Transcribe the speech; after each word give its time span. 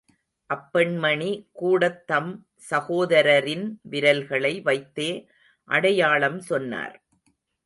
அப்பெண்மணி 0.49 1.49
கூடத் 1.51 2.07
தம் 2.07 2.31
சகோதரரின் 2.69 3.65
விரல்களை 3.81 4.61
வைத்தே 4.61 5.11
அடையாளம் 5.69 6.39
சொன்னார். 6.41 6.97